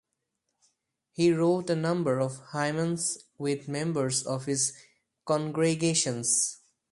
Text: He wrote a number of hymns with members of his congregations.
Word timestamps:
He 1.11 1.31
wrote 1.31 1.69
a 1.69 1.75
number 1.75 2.19
of 2.19 2.41
hymns 2.53 3.19
with 3.37 3.67
members 3.67 4.23
of 4.25 4.45
his 4.45 4.73
congregations. 5.25 6.57